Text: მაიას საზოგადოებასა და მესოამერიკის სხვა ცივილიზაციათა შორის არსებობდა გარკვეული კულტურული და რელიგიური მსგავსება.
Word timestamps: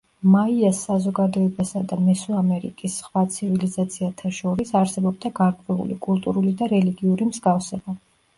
მაიას 0.35 0.77
საზოგადოებასა 0.85 1.81
და 1.91 1.97
მესოამერიკის 2.05 2.95
სხვა 3.01 3.23
ცივილიზაციათა 3.35 4.33
შორის 4.39 4.73
არსებობდა 4.81 5.33
გარკვეული 5.43 6.01
კულტურული 6.09 6.57
და 6.65 6.71
რელიგიური 6.75 7.31
მსგავსება. 7.31 7.97